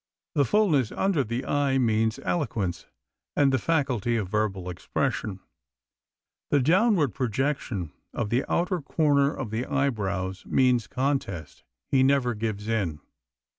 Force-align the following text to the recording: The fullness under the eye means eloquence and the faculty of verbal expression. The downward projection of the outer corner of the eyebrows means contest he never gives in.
The 0.33 0.45
fullness 0.45 0.91
under 0.91 1.23
the 1.23 1.45
eye 1.45 1.77
means 1.77 2.19
eloquence 2.23 2.87
and 3.35 3.53
the 3.53 3.59
faculty 3.59 4.15
of 4.17 4.29
verbal 4.29 4.67
expression. 4.67 5.41
The 6.49 6.59
downward 6.59 7.13
projection 7.13 7.93
of 8.11 8.31
the 8.31 8.43
outer 8.51 8.81
corner 8.81 9.31
of 9.31 9.51
the 9.51 9.67
eyebrows 9.67 10.43
means 10.47 10.87
contest 10.87 11.61
he 11.91 12.01
never 12.01 12.33
gives 12.33 12.67
in. 12.67 12.99